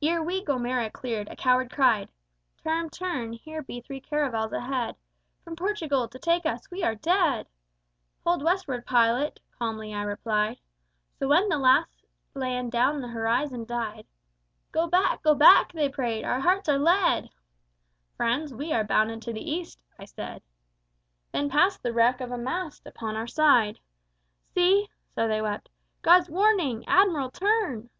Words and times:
"Ere 0.00 0.22
we 0.22 0.42
Gomera 0.42 0.90
cleared, 0.90 1.28
a 1.28 1.36
coward 1.36 1.70
cried, 1.70 2.08
Turn, 2.64 2.88
turn: 2.88 3.34
here 3.34 3.60
be 3.60 3.82
three 3.82 4.00
caravels 4.00 4.50
ahead, 4.50 4.96
From 5.44 5.56
Portugal, 5.56 6.08
to 6.08 6.18
take 6.18 6.46
us: 6.46 6.70
we 6.70 6.82
are 6.82 6.94
dead! 6.94 7.46
Hold 8.24 8.42
Westward, 8.42 8.86
pilot, 8.86 9.40
calmly 9.58 9.92
I 9.92 10.04
replied. 10.04 10.56
So 11.18 11.28
when 11.28 11.50
the 11.50 11.58
last 11.58 12.06
land 12.32 12.72
down 12.72 13.02
the 13.02 13.08
horizon 13.08 13.66
died, 13.66 14.06
Go 14.72 14.86
back, 14.86 15.22
go 15.22 15.34
back! 15.34 15.74
they 15.74 15.90
prayed: 15.90 16.24
our 16.24 16.40
hearts 16.40 16.66
are 16.70 16.78
lead. 16.78 17.28
Friends, 18.16 18.54
we 18.54 18.72
are 18.72 18.84
bound 18.84 19.10
into 19.10 19.34
the 19.34 19.58
West, 19.58 19.78
I 19.98 20.06
said. 20.06 20.42
Then 21.30 21.50
passed 21.50 21.82
the 21.82 21.92
wreck 21.92 22.22
of 22.22 22.32
a 22.32 22.38
mast 22.38 22.86
upon 22.86 23.16
our 23.16 23.26
side. 23.26 23.80
See 24.54 24.88
(so 25.10 25.28
they 25.28 25.42
wept) 25.42 25.68
_God's 26.02 26.30
Warning! 26.30 26.84
Admiral, 26.88 27.30
turn! 27.30 27.90